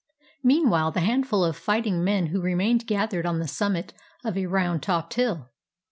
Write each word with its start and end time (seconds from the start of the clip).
Meanwhile 0.41 0.93
the 0.93 1.01
handful 1.01 1.45
of 1.45 1.55
fighting 1.55 2.03
men 2.03 2.25
who 2.33 2.41
remained 2.41 2.87
gathered 2.87 3.27
on 3.27 3.37
the 3.37 3.47
summit 3.47 3.93
of 4.25 4.35
a 4.35 4.47
round 4.47 4.81
topped 4.81 5.13
hill. 5.13 5.51